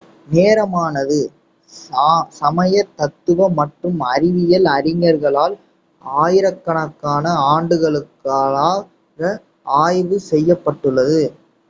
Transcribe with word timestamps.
நேரமானது 0.27 1.17
சமய 2.37 2.71
தத்துவ 2.95 3.49
மற்றும் 3.59 3.99
அறிவியல் 4.07 4.67
அறிஞர்களால் 4.73 5.55
ஆயிரக்கணக்கான 6.19 7.25
ஆண்டுகளாக 7.51 9.19
ஆய்வு 9.81 10.19
செய்யப்பட்டுள்ளது 10.31 11.21